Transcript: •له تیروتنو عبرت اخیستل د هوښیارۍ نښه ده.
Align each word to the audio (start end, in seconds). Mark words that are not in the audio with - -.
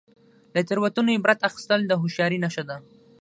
•له 0.53 0.61
تیروتنو 0.67 1.15
عبرت 1.17 1.39
اخیستل 1.49 1.81
د 1.85 1.91
هوښیارۍ 2.01 2.37
نښه 2.45 2.63
ده. 2.69 2.77